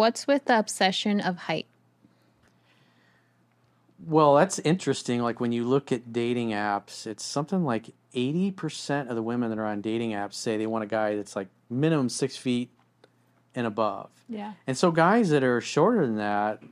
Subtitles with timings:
[0.00, 1.66] What's with the obsession of height?
[4.06, 5.20] Well, that's interesting.
[5.20, 9.58] Like when you look at dating apps, it's something like 80% of the women that
[9.58, 12.70] are on dating apps say they want a guy that's like minimum six feet
[13.54, 14.08] and above.
[14.26, 14.54] Yeah.
[14.66, 16.62] And so guys that are shorter than that,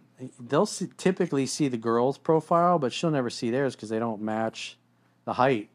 [0.41, 4.23] they'll see, typically see the girl's profile, but she'll never see theirs because they don't
[4.23, 4.79] match
[5.27, 5.69] the height.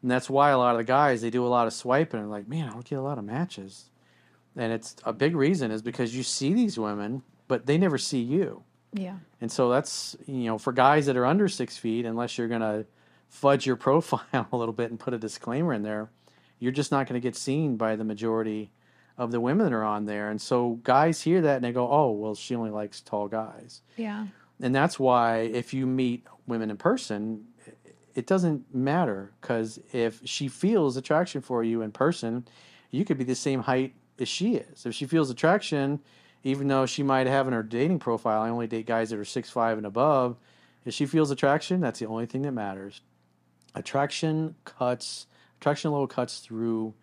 [0.00, 2.30] And that's why a lot of the guys they do a lot of swiping and
[2.30, 3.90] like, man, I don't get a lot of matches.
[4.58, 8.20] And it's a big reason is because you see these women, but they never see
[8.20, 8.64] you.
[8.92, 9.16] Yeah.
[9.40, 12.84] And so that's you know for guys that are under six feet, unless you're gonna
[13.28, 16.10] fudge your profile a little bit and put a disclaimer in there,
[16.58, 18.72] you're just not going to get seen by the majority
[19.16, 20.30] of the women that are on there.
[20.30, 23.82] And so guys hear that and they go, "Oh, well, she only likes tall guys."
[23.96, 24.26] Yeah.
[24.60, 27.44] And that's why if you meet women in person,
[28.14, 32.44] it doesn't matter because if she feels attraction for you in person,
[32.90, 34.86] you could be the same height as she is.
[34.86, 36.00] If she feels attraction,
[36.42, 39.24] even though she might have in her dating profile, I only date guys that are
[39.24, 40.36] six five and above.
[40.84, 43.00] If she feels attraction, that's the only thing that matters.
[43.74, 45.26] Attraction cuts,
[45.60, 46.94] attraction level cuts through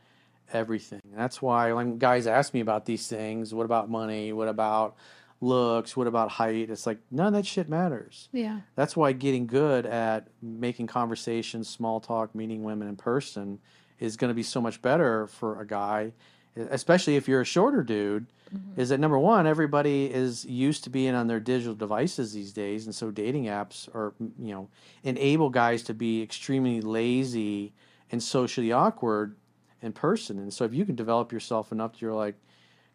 [0.51, 1.01] everything.
[1.15, 4.33] That's why when guys ask me about these things, what about money?
[4.33, 4.95] What about
[5.41, 5.95] looks?
[5.95, 6.69] What about height?
[6.69, 8.29] It's like none of that shit matters.
[8.31, 8.61] Yeah.
[8.75, 13.59] That's why getting good at making conversations, small talk, meeting women in person
[13.99, 16.13] is going to be so much better for a guy,
[16.55, 18.27] especially if you're a shorter dude.
[18.53, 18.79] Mm-hmm.
[18.79, 19.47] Is that number one?
[19.47, 23.87] Everybody is used to being on their digital devices these days, and so dating apps
[23.95, 24.69] are you know
[25.03, 27.73] enable guys to be extremely lazy
[28.11, 29.35] and socially awkward
[29.81, 30.39] in person.
[30.39, 32.35] And so if you can develop yourself enough to you're like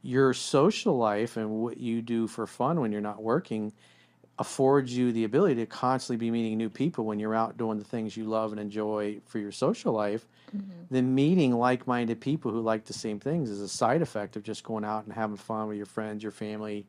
[0.02, 3.72] your social life and what you do for fun when you're not working
[4.40, 7.84] affords you the ability to constantly be meeting new people when you're out doing the
[7.84, 10.70] things you love and enjoy for your social life, mm-hmm.
[10.90, 14.42] then meeting like minded people who like the same things is a side effect of
[14.42, 16.86] just going out and having fun with your friends, your family,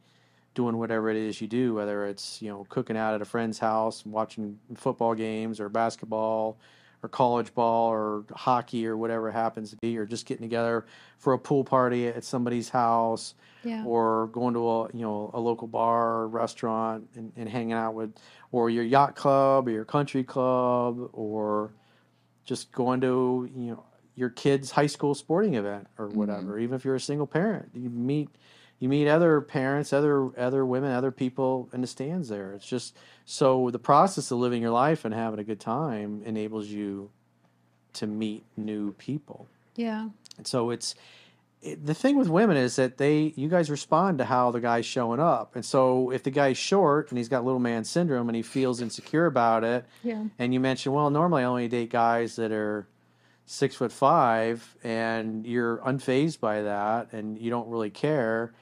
[0.55, 3.59] doing whatever it is you do, whether it's, you know, cooking out at a friend's
[3.59, 6.57] house, watching football games or basketball
[7.03, 10.85] or college ball or hockey or whatever it happens to be, or just getting together
[11.17, 13.83] for a pool party at somebody's house Yeah.
[13.85, 17.93] or going to a you know a local bar or restaurant and, and hanging out
[17.93, 18.13] with
[18.51, 21.73] or your yacht club or your country club or
[22.43, 23.83] just going to you know
[24.15, 26.17] your kid's high school sporting event or mm-hmm.
[26.17, 28.29] whatever even if you're a single parent you meet
[28.81, 32.97] you meet other parents other other women other people in the stands there it's just
[33.25, 37.09] so the process of living your life and having a good time enables you
[37.93, 40.09] to meet new people Yeah.
[40.37, 40.95] and so it's
[41.61, 44.83] it, the thing with women is that they you guys respond to how the guy's
[44.87, 45.55] showing up.
[45.55, 48.81] And so if the guy's short and he's got little man syndrome and he feels
[48.81, 50.23] insecure about it, Yeah.
[50.39, 52.87] and you mention, well, normally I only date guys that are
[53.45, 58.53] six foot five, and you're unfazed by that, and you don't really care,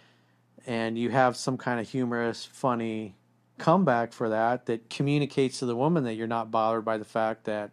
[0.70, 3.16] and you have some kind of humorous, funny
[3.58, 7.46] comeback for that that communicates to the woman that you're not bothered by the fact
[7.46, 7.72] that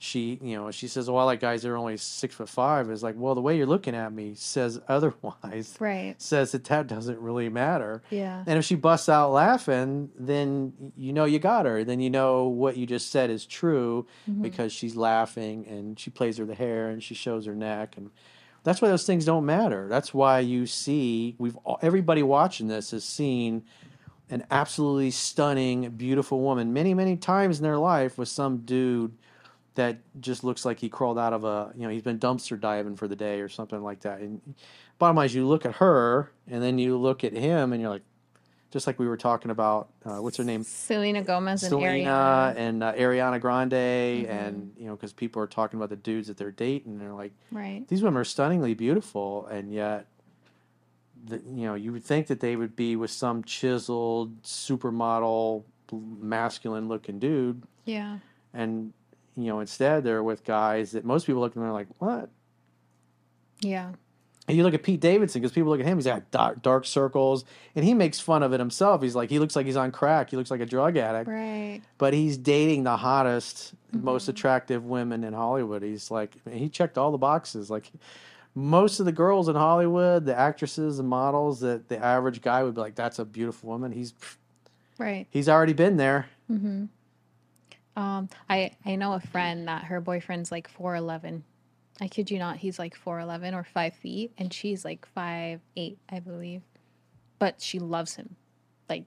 [0.00, 2.90] she, you know, she says, "Well, I like guys that are only six foot five.
[2.90, 5.76] Is like, well, the way you're looking at me says otherwise.
[5.78, 6.14] Right.
[6.18, 8.02] Says that that doesn't really matter.
[8.10, 8.42] Yeah.
[8.46, 11.84] And if she busts out laughing, then you know you got her.
[11.84, 14.42] Then you know what you just said is true mm-hmm.
[14.42, 18.10] because she's laughing and she plays with the hair and she shows her neck and
[18.68, 19.88] that's why those things don't matter.
[19.88, 23.64] That's why you see we've everybody watching this has seen
[24.30, 29.16] an absolutely stunning, beautiful woman many, many times in their life with some dude
[29.74, 32.96] that just looks like he crawled out of a, you know, he's been dumpster diving
[32.96, 34.20] for the day or something like that.
[34.20, 34.40] And
[34.98, 37.90] bottom line is, you look at her and then you look at him and you're
[37.90, 38.02] like,
[38.70, 40.62] just like we were talking about, uh, what's her name?
[40.62, 42.56] Selena Gomez and Selena Ariana.
[42.56, 43.72] and uh, Ariana Grande,
[44.28, 47.14] and you know, because people are talking about the dudes that they're dating, and they're
[47.14, 47.86] like, Right.
[47.88, 50.06] these women are stunningly beautiful, and yet,
[51.24, 56.88] the, you know, you would think that they would be with some chiseled supermodel, masculine
[56.88, 58.18] looking dude, Yeah.
[58.52, 58.92] and
[59.36, 62.28] you know, instead they're with guys that most people look at and they're like, what?
[63.60, 63.92] Yeah.
[64.48, 66.86] And you look at Pete Davidson because people look at him, he's got dark, dark
[66.86, 67.44] circles,
[67.76, 69.02] and he makes fun of it himself.
[69.02, 70.30] He's like, he looks like he's on crack.
[70.30, 71.28] He looks like a drug addict.
[71.28, 71.82] Right.
[71.98, 75.82] but he's dating the hottest, most attractive women in Hollywood.
[75.82, 77.70] He's like, he checked all the boxes.
[77.70, 77.92] Like,
[78.54, 82.74] most of the girls in Hollywood, the actresses and models, that the average guy would
[82.74, 84.14] be like, "That's a beautiful woman." He's
[84.98, 85.28] Right.
[85.30, 86.26] he's already been there.
[86.50, 86.86] Mm-hmm.
[87.96, 91.44] Um, I I know a friend that her boyfriend's like four eleven.
[92.00, 95.60] I kid you not, he's like four eleven or five feet, and she's like five
[95.76, 96.62] eight, I believe.
[97.38, 98.36] But she loves him,
[98.88, 99.04] like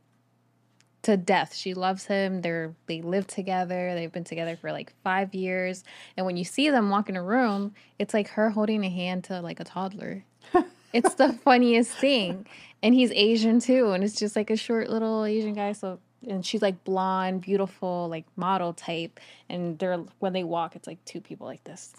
[1.04, 1.56] to death.
[1.56, 2.42] She loves him.
[2.42, 3.94] They're they live together.
[3.96, 5.84] They've been together for like five years.
[6.18, 9.26] And when you see them walk in a room, it's like her holding a hand
[9.26, 10.26] to like a toddler.
[10.94, 12.46] It's the funniest thing.
[12.84, 13.92] And he's Asian too.
[13.92, 15.72] And it's just like a short little Asian guy.
[15.74, 19.20] So, and she's like blonde, beautiful, like model type.
[19.50, 21.94] And they're, when they walk, it's like two people like this.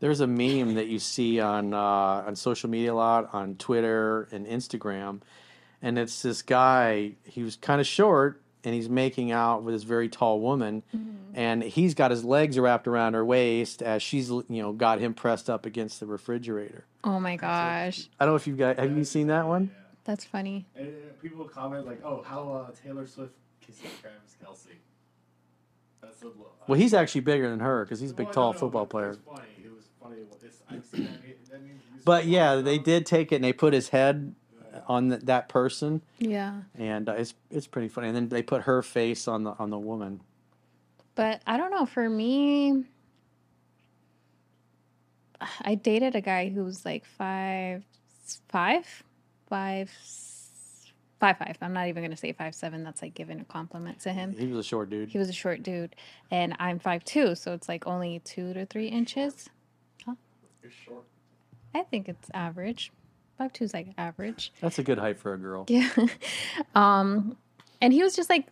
[0.00, 1.78] There's a meme that you see on uh,
[2.26, 5.20] on social media a lot, on Twitter and Instagram,
[5.82, 7.12] and it's this guy.
[7.24, 10.82] He was kind of short, and he's making out with this very tall woman,
[11.34, 15.12] and he's got his legs wrapped around her waist as she's you know got him
[15.12, 16.86] pressed up against the refrigerator.
[17.04, 18.08] Oh my gosh.
[18.18, 19.70] I don't know if you guys have you seen that one.
[20.04, 20.66] That's funny.
[20.76, 24.76] And people comment like, "Oh, how uh, Taylor Swift kisses Travis Kelce."
[26.00, 26.32] That's the
[26.66, 28.88] Well, he's actually bigger than her because he's a big, Well, tall know, football but
[28.88, 29.08] It player.
[29.10, 29.48] was funny.
[29.62, 30.16] It was funny.
[30.42, 31.22] It's, I've seen that.
[31.22, 34.34] meme- That meme used But yeah, they did take it and they put his head
[34.86, 36.62] on th- that person, Yeah.
[36.76, 38.08] and uh, it's it's pretty funny.
[38.08, 40.20] And then they put her face on the on the woman.
[41.14, 41.86] But I don't know.
[41.86, 42.84] For me,
[45.62, 47.82] I dated a guy who was like five,
[48.48, 49.02] five,
[49.48, 49.90] five,
[51.18, 51.56] five, five.
[51.60, 52.84] I'm not even gonna say five seven.
[52.84, 54.34] That's like giving a compliment to him.
[54.38, 55.08] He was a short dude.
[55.10, 55.96] He was a short dude,
[56.30, 59.48] and I'm five two, so it's like only two to three inches.
[60.62, 61.04] You're short.
[61.74, 62.92] I think it's average.
[63.38, 64.52] Five two is like average.
[64.60, 65.64] That's a good height for a girl.
[65.68, 65.88] Yeah.
[66.74, 67.36] um,
[67.80, 68.48] and he was just like,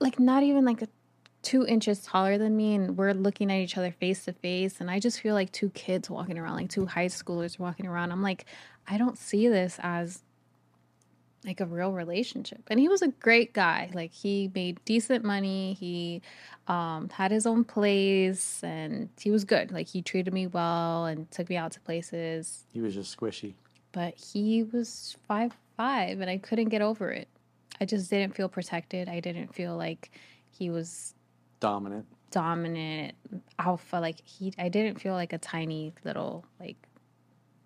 [0.00, 0.88] like not even like a
[1.42, 4.90] two inches taller than me, and we're looking at each other face to face, and
[4.90, 8.10] I just feel like two kids walking around, like two high schoolers walking around.
[8.10, 8.46] I'm like,
[8.88, 10.23] I don't see this as
[11.44, 12.62] like a real relationship.
[12.68, 13.90] And he was a great guy.
[13.92, 15.74] Like he made decent money.
[15.78, 16.22] He
[16.68, 19.70] um, had his own place, and he was good.
[19.72, 23.54] Like he treated me well and took me out to places He was just squishy.
[23.92, 27.28] but he was five five and I couldn't get over it.
[27.80, 29.08] I just didn't feel protected.
[29.08, 30.10] I didn't feel like
[30.50, 31.14] he was
[31.60, 32.06] Dominant.
[32.30, 33.14] dominant
[33.58, 33.96] alpha.
[33.96, 36.76] Like he I didn't feel like a tiny little like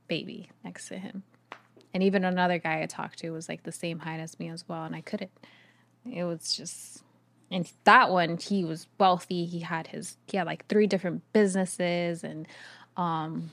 [0.08, 1.22] baby next to him.
[1.94, 4.68] And even another guy I talked to was like the same height as me as
[4.68, 5.30] well, and I couldn't.
[6.04, 7.02] It was just
[7.50, 9.46] and that one he was wealthy.
[9.46, 12.46] He had his he had like three different businesses and
[12.96, 13.50] um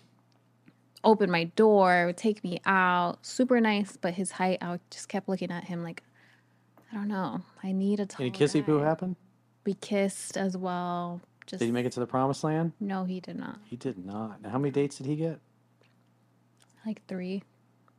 [1.03, 5.29] opened my door, would take me out, super nice, but his height I just kept
[5.29, 6.03] looking at him like
[6.91, 7.41] I don't know.
[7.63, 9.15] I need a tall Any kissy poo happen?
[9.65, 11.21] We kissed as well.
[11.47, 12.73] Just Did he make it to the promised land?
[12.79, 13.59] no, he did not.
[13.65, 14.41] He did not.
[14.41, 15.39] Now, how many dates did he get?
[16.85, 17.43] Like three.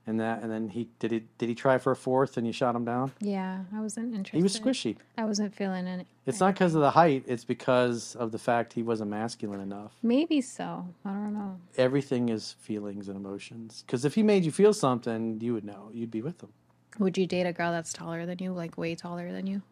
[0.08, 2.52] And that, and then he did he did he try for a fourth and you
[2.52, 3.10] shot him down?
[3.20, 4.36] Yeah, I wasn't interested.
[4.36, 4.96] He was squishy.
[5.18, 6.06] I wasn't feeling it.
[6.26, 7.24] It's not because of the height.
[7.26, 9.92] It's because of the fact he wasn't masculine enough.
[10.04, 10.86] Maybe so.
[11.04, 11.58] I don't know.
[11.76, 13.82] Everything is feelings and emotions.
[13.84, 15.90] Because if he made you feel something, you would know.
[15.92, 16.52] You'd be with him.
[17.00, 19.62] Would you date a girl that's taller than you, like way taller than you?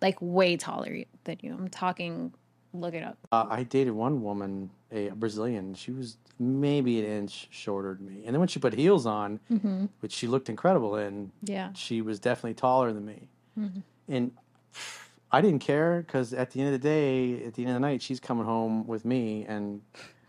[0.00, 1.52] Like way taller than you.
[1.52, 2.32] I'm talking.
[2.74, 3.16] Look it up.
[3.32, 5.74] Uh, I dated one woman, a Brazilian.
[5.74, 8.22] She was maybe an inch shorter than me.
[8.26, 9.86] And then when she put heels on, Mm-hmm.
[10.00, 11.72] which she looked incredible in, Yeah.
[11.72, 13.28] she was definitely taller than me.
[13.58, 13.82] Mhm.
[14.08, 14.32] And
[15.32, 17.80] I didn't care because at the end of the day, at the end of the
[17.80, 19.82] night, she's coming home with me, and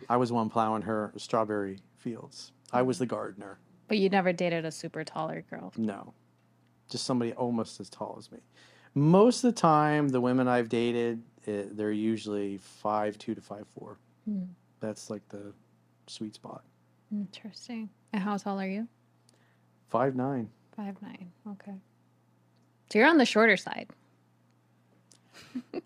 [0.09, 2.51] I was one plowing her strawberry fields.
[2.73, 3.59] I was the gardener.
[3.87, 5.71] But you never dated a super taller girl.
[5.77, 6.13] No,
[6.89, 8.39] just somebody almost as tall as me.
[8.95, 13.65] Most of the time, the women I've dated, eh, they're usually five two to five
[13.75, 13.97] four.
[14.25, 14.43] Hmm.
[14.79, 15.53] That's like the
[16.07, 16.63] sweet spot.
[17.11, 17.89] Interesting.
[18.13, 18.87] And how tall are you?
[19.89, 20.49] Five nine.
[20.75, 21.31] Five nine.
[21.47, 21.75] Okay.
[22.91, 23.87] So you're on the shorter side.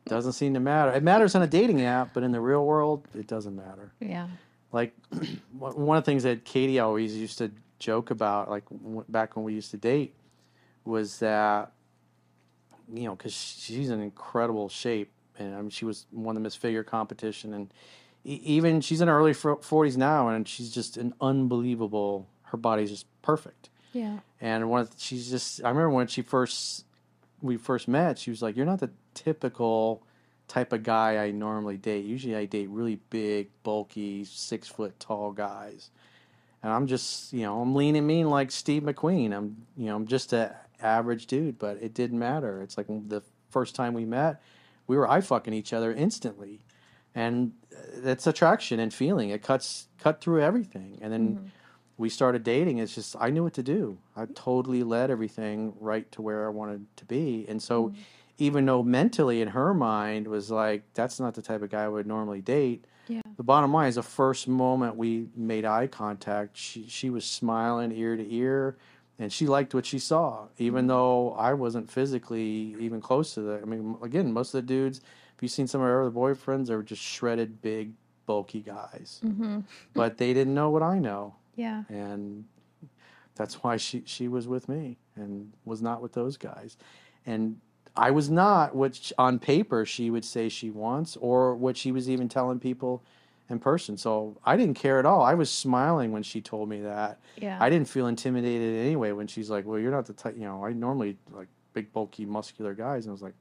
[0.05, 0.91] Doesn't seem to matter.
[0.91, 3.93] It matters on a dating app, but in the real world, it doesn't matter.
[3.99, 4.27] Yeah.
[4.71, 4.93] Like
[5.57, 8.63] one one of the things that Katie always used to joke about, like
[9.07, 10.15] back when we used to date,
[10.85, 11.71] was that
[12.93, 16.55] you know because she's in incredible shape, and I mean, she was won the Miss
[16.55, 17.73] Figure competition, and
[18.23, 22.27] even she's in her early forties now, and she's just an unbelievable.
[22.43, 23.69] Her body's just perfect.
[23.93, 24.19] Yeah.
[24.41, 26.85] And one of the, she's just I remember when she first
[27.41, 30.03] we first met, she was like, "You're not the typical
[30.47, 32.05] type of guy I normally date.
[32.05, 35.89] Usually I date really big, bulky, six foot tall guys."
[36.63, 39.35] And I'm just, you know, I'm lean and mean like Steve McQueen.
[39.35, 42.61] I'm, you know, I'm just an average dude, but it didn't matter.
[42.61, 44.41] It's like the first time we met,
[44.93, 46.61] we were eye fucking each other instantly.
[47.15, 49.29] And uh, that's attraction and feeling.
[49.29, 50.99] It cuts cut through everything.
[51.01, 51.51] And then
[51.97, 52.77] we started dating.
[52.77, 53.97] It's just I knew what to do.
[54.15, 57.45] I totally led everything right to where I wanted to be.
[57.49, 57.93] And so
[58.37, 61.87] even though mentally in her mind was like that's not the type of guy I
[61.87, 63.21] would normally date, Yeah.
[63.37, 67.91] the bottom line is the first moment we made eye contact, she she was smiling
[67.91, 68.77] ear to ear
[69.19, 73.61] and she liked what she saw, even though I wasn't physically even close to that.
[73.61, 74.99] I mean, again, most of the dudes,
[75.35, 77.91] if you've seen some of her other boyfriends, they were just shredded, big,
[78.25, 79.21] bulky guys.
[79.23, 79.59] Mm-hmm.
[79.93, 81.83] But they didn't know what I know Yeah.
[81.89, 82.45] and
[83.35, 86.77] That's why she she was with me and was not with those guys,
[87.25, 87.59] and
[87.95, 92.09] I was not what on paper she would say she wants or what she was
[92.09, 93.03] even telling people
[93.53, 93.95] in person.
[93.95, 95.21] So I didn't care at all.
[95.21, 97.19] I was smiling when she told me that.
[97.37, 97.57] Yeah.
[97.61, 100.65] I didn't feel intimidated anyway when she's like, "Well, you're not the type." You know,
[100.65, 103.33] I normally like big, bulky, muscular guys, and I was like,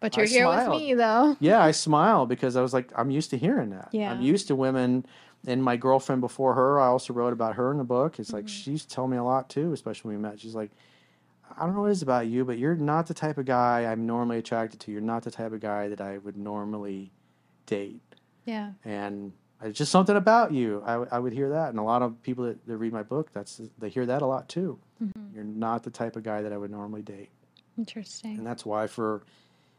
[0.00, 1.36] but you're here with me though.
[1.40, 3.90] "Yeah." I smile because I was like, "I'm used to hearing that.
[3.92, 4.10] Yeah.
[4.12, 5.04] I'm used to women."
[5.46, 8.18] And my girlfriend before her, I also wrote about her in the book.
[8.18, 8.48] It's like Mhm.
[8.48, 10.38] she's telling me a lot too, especially when we met.
[10.38, 10.70] She's like,
[11.56, 13.86] I don't know what it is about you, but you're not the type of guy
[13.90, 14.92] I'm normally attracted to.
[14.92, 17.10] You're not the type of guy that I would normally
[17.64, 18.02] date.
[18.44, 18.72] Yeah.
[18.84, 19.32] And
[19.62, 20.82] it's just something about you.
[20.86, 21.70] I, I would hear that.
[21.70, 24.26] And a lot of people that, that read my book, that's they hear that a
[24.26, 24.78] lot too.
[25.02, 25.34] Mhm.
[25.34, 27.30] You're not the type of guy that I would normally date.
[27.78, 28.36] Interesting.
[28.38, 29.22] And that's why for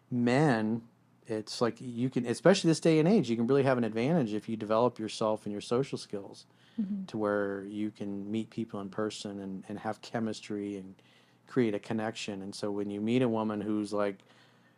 [0.10, 0.82] men,
[1.28, 4.34] it's like you can, especially this day and age, you can really have an advantage
[4.34, 6.46] if you develop yourself and your social skills
[6.80, 7.06] Mhm.
[7.08, 10.96] to where you can meet people in person and, and have chemistry and
[11.48, 12.42] create a connection.
[12.42, 14.20] And so when you meet a woman who's like,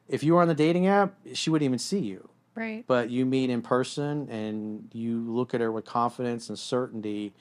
[0.08, 2.30] if you were on the dating app, she wouldn't even see you.
[2.56, 2.84] Right.
[2.88, 7.34] But you meet in person and you look at her with confidence and certainty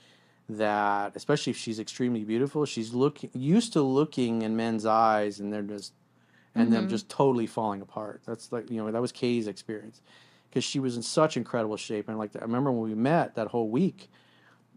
[0.48, 5.52] that, especially if she's extremely beautiful, she's looking used to looking in men's eyes and
[5.52, 5.92] they're just
[6.54, 6.90] and them Mhm.
[6.90, 8.20] just totally falling apart.
[8.26, 10.02] That's like you know that was Kay's experience
[10.50, 12.08] because she was in such incredible shape.
[12.08, 14.10] And like I remember when we met that whole week,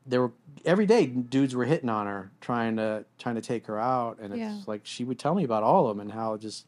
[0.05, 0.31] there were
[0.63, 4.33] every day dudes were hitting on her trying to trying to take her out, and
[4.33, 4.59] it's Yeah.
[4.67, 6.65] like she would tell me about all of them and how just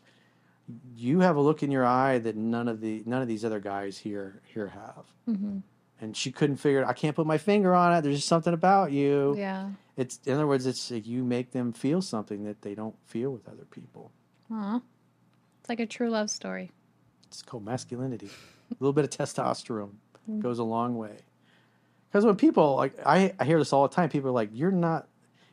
[0.95, 3.59] you have a look in your eye that none of the none of these other
[3.59, 5.05] guys here here have.
[5.25, 5.59] hmm
[6.01, 6.85] And she couldn't figure it.
[6.87, 8.01] I can't put my finger on it.
[8.01, 9.35] There's just something about you.
[9.37, 9.69] Yeah.
[9.95, 13.31] It's in other words, it's like you make them feel something that they don't feel
[13.31, 14.11] with other people.
[14.51, 14.79] Aw.
[15.59, 16.71] It's like a true love story.
[17.27, 18.29] It's called masculinity.
[18.71, 19.91] a little bit of testosterone
[20.29, 20.41] Mm.
[20.41, 21.19] goes a long way.
[22.09, 24.71] Because when people like I, I hear this all the time, people are like, "You're
[24.71, 25.07] not,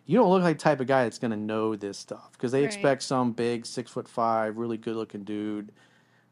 [0.07, 2.53] you don't look like the type of guy that's going to know this stuff." Because
[2.53, 2.67] they Right.
[2.67, 5.73] expect some big six foot five, really good looking dude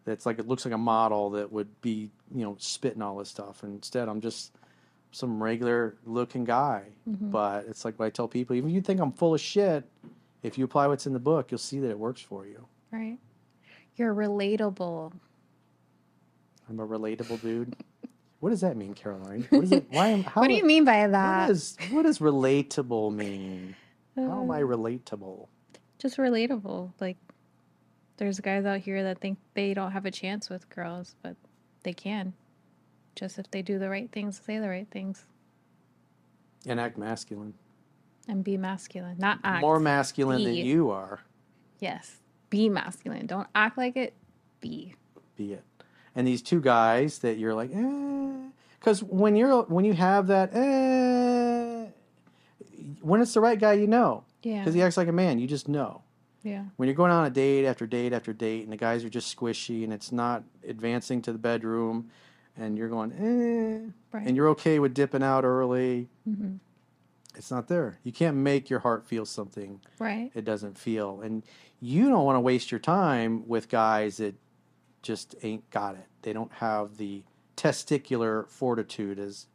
[0.05, 3.29] that's like it looks like a model that would be you know spitting all this
[3.29, 3.63] stuff.
[3.63, 4.53] And instead, I'm just
[5.13, 6.85] some regular looking guy.
[7.09, 7.31] Mhm.
[7.31, 9.85] But it's like what I tell people, even if you think I'm full of shit,
[10.43, 12.67] if you apply what's in the book, you'll see that it works for you.
[12.91, 13.19] Right.
[13.97, 15.13] You're relatable.
[16.69, 17.77] I'm a relatable dude.
[18.43, 19.47] What does that mean, Caroline?
[19.51, 19.87] What is it?
[19.93, 20.23] Why am?
[20.25, 21.43] How what do you mean by that?
[21.43, 23.77] What is what does relatable mean?
[24.17, 25.47] How am I Uh, relatable?
[26.01, 26.91] just relatable.
[27.01, 27.19] Like,
[28.17, 31.37] there's guys out here that think they don't have a chance with girls, but
[31.85, 32.33] they can.
[33.15, 35.25] Just if they do the right things, say the right things,
[36.67, 37.55] And act masculine.
[38.27, 39.19] and be masculine.
[39.19, 39.61] Not act.
[39.61, 41.21] More masculine than you are.
[41.79, 42.17] Yes.
[42.51, 43.27] Be masculine.
[43.27, 44.15] Don't act like it.
[44.61, 44.97] Be.
[45.37, 45.63] Be it.
[46.15, 48.33] And these two guys that you're like, eh,
[48.79, 51.87] because when you're when you have that, eh,
[53.01, 54.59] when it's the right guy, you know, Yeah.
[54.61, 55.39] because he acts like a man.
[55.39, 56.03] You just know.
[56.45, 56.65] yeah.
[56.77, 59.35] when you're going on a date after date after date and the guys are just
[59.37, 62.11] squishy and it's not advancing to the bedroom
[62.57, 64.27] and you're going eh Right.
[64.27, 66.55] and you're okay with dipping out early Mm-hmm.
[67.37, 70.33] it's not there you can't make your heart feel something Right.
[70.35, 71.45] it doesn't feel and
[71.81, 74.35] you don't want to waste your time with guys that
[75.03, 77.23] just ain't got it they don't have the
[77.57, 79.47] testicular fortitude as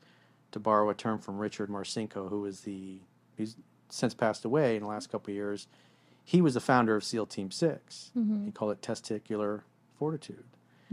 [0.51, 2.99] to borrow a term from richard marcinko who is the
[3.35, 3.55] he's
[3.89, 5.67] since passed away in the last couple of years
[6.23, 9.61] he was the founder of seal team 6 hmm he called it testicular
[9.97, 10.43] fortitude.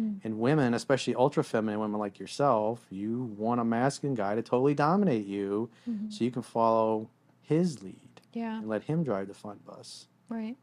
[0.00, 0.18] Mm.
[0.24, 4.74] And women, especially ultra feminine women like yourself, you want a masculine guy to totally
[4.74, 7.10] dominate you hmm so you can follow
[7.42, 8.58] his lead Yeah.
[8.58, 10.08] and let him drive the fun bus.
[10.28, 10.56] Right.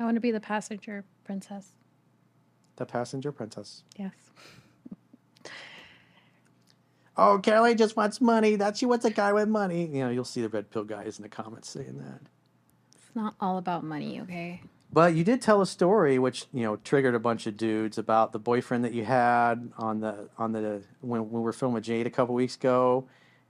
[0.00, 1.72] I want to be the passenger princess.
[2.76, 3.82] The passenger princess.
[3.96, 4.12] Yes.
[7.18, 8.56] Oh, Caroline just wants money.
[8.56, 9.86] That she wants a guy with money.
[9.86, 12.20] You know, you'll see the red pill guys in the comments saying that.
[12.94, 14.60] It's not all about money, okay?
[14.92, 18.32] But you did tell a story which, you know, triggered a bunch of dudes about
[18.32, 22.06] the boyfriend that you had on the on the when, when we were filming Jade
[22.06, 23.08] a couple weeks ago.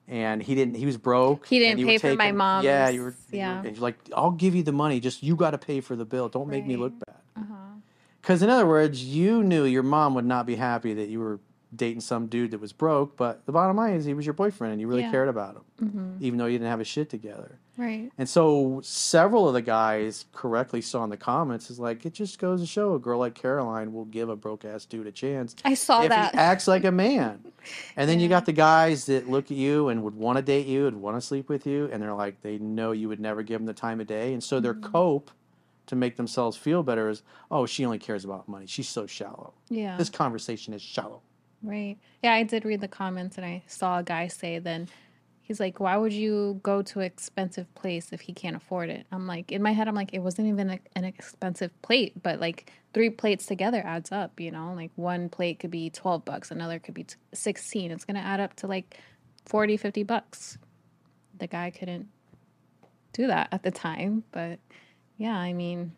[0.08, 0.76] And he didn't.
[0.76, 1.48] He was broke.
[1.48, 3.10] He didn't you were pay for my mom Yeah, you were.
[3.32, 3.60] you yeah.
[3.62, 5.00] were- and you're like, I'll give you the money.
[5.00, 6.28] Just you got to pay for the bill.
[6.28, 7.15] Don't make me look bad.
[8.26, 11.38] Because in other words, you knew your mom would not be happy that you were
[11.76, 13.16] dating some dude that was broke.
[13.16, 15.12] But the bottom line is, he was your boyfriend, and you really Yeah.
[15.12, 17.60] cared about him, hmm even though you didn't have his shit together.
[17.78, 18.10] Right.
[18.18, 22.40] And so several of the guys correctly saw in the comments is like, it just
[22.40, 25.54] goes to show a girl like Caroline will give a broke ass dude a chance
[25.64, 26.32] I saw if that.
[26.32, 27.44] he acts like a man.
[27.96, 30.66] And then you got the guys that look at you and would want to date
[30.66, 33.42] you and want to sleep with you, and they're like, they know you would never
[33.42, 34.92] give them the time of day, and so their Mm-hmm.
[34.92, 35.30] cope
[35.86, 38.66] to make themselves feel better is, oh, she only cares about money.
[38.66, 39.54] She's so shallow.
[39.68, 39.96] yeah.
[39.96, 41.22] This conversation is shallow.
[41.62, 41.96] Right.
[42.22, 44.88] Yeah, I did read the comments and I saw a guy say then
[45.46, 49.06] He's like, why would you go to an expensive place if he can't afford it?
[49.12, 52.40] I'm like, in my head, I'm like, it wasn't even a, an expensive plate, but
[52.40, 54.72] like three plates together adds up, you know?
[54.74, 57.92] Like one plate could be 12 bucks, another could be t- 16.
[57.92, 58.98] It's going to add up to like
[59.44, 60.58] 40, 50 bucks.
[61.38, 62.08] The guy couldn't
[63.12, 64.58] do that at the time, but
[65.16, 65.92] yeah, I mean,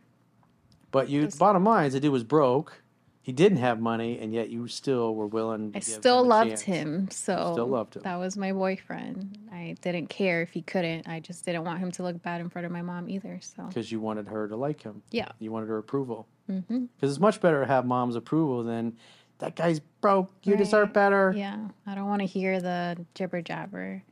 [0.91, 2.83] But you, bottom line is, the dude was broke.
[3.21, 5.73] He didn't have money, and yet you still were willing.
[5.73, 6.63] To I give still him loved chance.
[6.63, 8.03] him, so still loved him.
[8.03, 9.37] that was my boyfriend.
[9.53, 11.07] I didn't care if he couldn't.
[11.07, 13.39] I just didn't want him to look bad in front of my mom either.
[13.43, 15.03] So because you wanted her to like him.
[15.11, 16.27] yeah, You wanted her approval.
[16.51, 16.87] Mm-hmm.
[16.97, 18.97] Because it's much better to have mom's approval than
[19.41, 20.33] that guy's broke.
[20.45, 21.35] You deserve better.
[21.37, 21.59] yeah.
[21.87, 24.03] I don't want to hear the jibber jabber.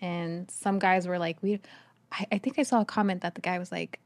[0.00, 1.60] And some guys were like, "We,"
[2.10, 4.00] I, I think I saw a comment that the guy was like,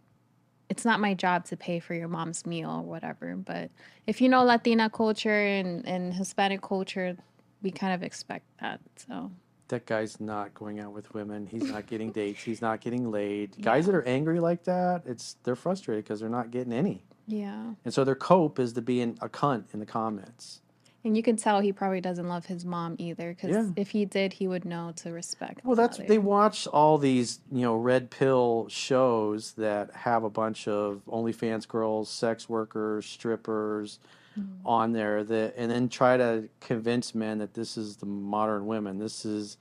[0.69, 3.71] "It's not my job to pay for your mom's meal or whatever." But
[4.07, 7.17] if you know Latina culture and and Hispanic culture,
[7.63, 8.81] we kind of expect that.
[8.97, 9.31] So
[9.69, 11.47] That guy's not going out with women.
[11.47, 12.43] He's not getting dates.
[12.43, 13.61] He's not getting laid.
[13.61, 17.05] Guys that are angry like that, it's they're frustrated because they're not getting any.
[17.27, 17.73] yeah.
[17.85, 20.61] And so their cope is to be in a cunt in the comments.
[21.07, 23.71] And you can tell he probably doesn't love his mom either, because Yeah.
[23.77, 25.65] if he did, he would know to respect.
[25.65, 26.09] Well, that's mother.
[26.09, 31.69] they watch all these you know red pill shows that have a bunch of OnlyFans
[31.69, 34.01] girls, sex workers, strippers
[34.37, 34.47] mm.
[34.65, 38.99] on there that, and then try to convince men that this is the modern women.
[38.99, 39.59] This is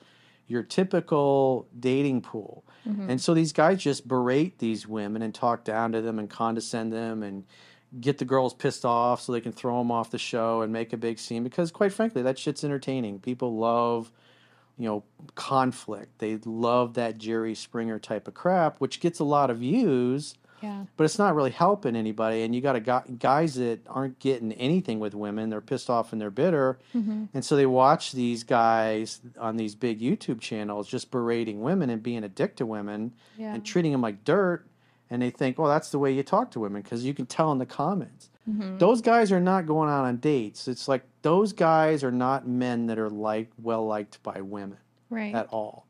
[0.48, 2.64] your typical dating pool.
[2.88, 3.12] Mm-hmm.
[3.12, 6.92] And so these guys just berate these women and talk down to them and condescend
[6.92, 7.46] them and
[8.00, 10.94] get the girls pissed off so they can throw them off the show and make
[10.94, 13.20] a big scene because quite frankly that shit's entertaining.
[13.20, 14.12] People love
[14.78, 15.04] you know,
[15.36, 16.20] conflict.
[16.20, 20.86] They love that Jerry Springer type of crap, which gets a lot of views, yeah,
[20.98, 22.44] but it's not really helping anybody.
[22.44, 25.50] And you got a guy, guys that aren't getting anything with women.
[25.50, 27.25] They're pissed off and they're bitter, mm-hmm.
[27.34, 32.04] and so they watch these guys on these big YouTube channels just berating women and
[32.04, 34.66] being a dick to women yeah, and treating them like dirt.
[35.10, 37.52] And they think, well, that's the way you talk to women because you can tell
[37.52, 38.30] in the comments.
[38.50, 38.80] Mhm.
[38.80, 40.68] Those guys are not going out on dates.
[40.68, 44.78] It's like those guys are not men that are like well liked by women
[45.10, 45.86] right, at all.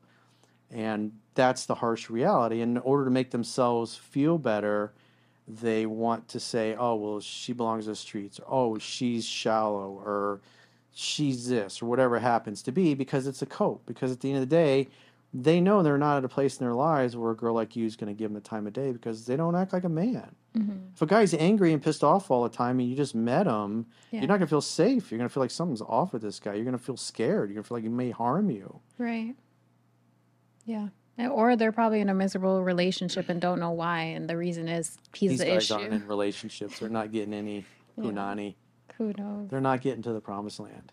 [0.70, 2.60] And that's the harsh reality.
[2.60, 4.92] And in order to make themselves feel better,
[5.48, 10.02] they want to say, oh, well, she belongs to the streets, or oh, she's shallow,
[10.04, 10.40] or
[10.92, 13.84] she's this, or whatever it happens to be, because it's a cope.
[13.86, 14.88] Because at the end of the day,
[15.42, 17.84] they know they're not at a place in their lives where a girl like you
[17.84, 19.88] is going to give them the time of day because they don't act like a
[19.88, 20.34] man.
[20.56, 20.92] Mhm.
[20.94, 23.86] If a guy's angry and pissed off all the time and you just met him,
[24.10, 25.10] yeah, you're not going to feel safe.
[25.10, 26.54] You're going to feel like something's off with this guy.
[26.54, 27.50] You're going to feel scared.
[27.50, 28.80] You're going to feel like he may harm you.
[28.98, 29.34] right,
[30.64, 30.88] yeah.
[31.30, 34.98] Or they're probably in a miserable relationship and don't know why, and the reason is
[35.14, 35.74] he's These the guys issue.
[35.74, 36.78] aren't in relationships.
[36.78, 37.64] They're not getting any
[37.96, 38.04] Yeah.
[38.04, 38.54] punani.
[38.98, 39.48] Who knows?
[39.48, 40.92] They're not getting to the promised land.